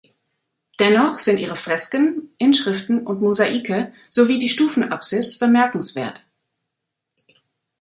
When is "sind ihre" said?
1.19-1.55